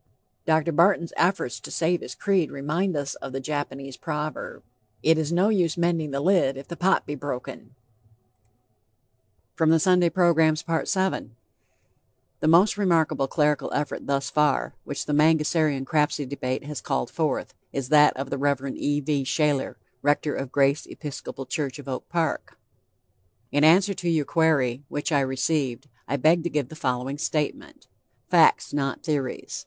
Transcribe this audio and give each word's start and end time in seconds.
Dr. 0.47 0.71
Barton's 0.71 1.13
efforts 1.15 1.59
to 1.59 1.69
save 1.69 2.01
his 2.01 2.15
creed 2.15 2.49
remind 2.49 2.97
us 2.97 3.13
of 3.13 3.33
the 3.33 3.39
Japanese 3.39 3.97
proverb: 3.97 4.63
"It 5.03 5.19
is 5.19 5.31
no 5.31 5.49
use 5.49 5.77
mending 5.77 6.09
the 6.09 6.19
lid, 6.19 6.57
if 6.57 6.67
the 6.67 6.75
pot 6.75 7.05
be 7.05 7.13
broken." 7.13 7.75
VII 9.59 9.77
The 9.77 12.47
most 12.47 12.77
remarkable 12.79 13.27
clerical 13.27 13.71
effort 13.75 14.07
thus 14.07 14.31
far, 14.31 14.73
which 14.85 15.05
The 15.05 15.13
Mangasarian 15.13 15.85
Crapsey 15.85 16.25
Debate 16.25 16.63
has 16.63 16.81
called 16.81 17.11
forth, 17.11 17.53
is 17.71 17.89
that 17.89 18.17
of 18.17 18.31
the 18.31 18.39
Rev. 18.39 18.75
E. 18.75 19.01
V. 19.01 19.23
Shayler, 19.23 19.75
rector 20.01 20.33
of 20.33 20.51
Grace 20.51 20.87
Episcopal 20.87 21.45
Church 21.45 21.77
of 21.77 21.87
Oak 21.87 22.09
Park. 22.09 22.57
"In 23.51 23.63
answer 23.63 23.93
to 23.93 24.09
your 24.09 24.25
query, 24.25 24.83
which 24.89 25.11
I 25.11 25.19
received, 25.19 25.87
I 26.07 26.17
beg 26.17 26.41
to 26.45 26.49
give 26.49 26.69
the 26.69 26.75
following 26.75 27.19
statement. 27.19 27.85
Facts, 28.31 28.73
not 28.73 29.03
theories. 29.03 29.59